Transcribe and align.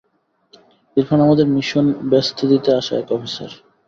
ইরফান 0.97 1.19
আমাদের 1.21 1.47
মিশন 1.47 1.85
ভেস্তে 2.11 2.43
দিতে 2.47 2.69
আসা 2.79 2.93
এক 2.97 3.07
অফিসার। 3.11 3.51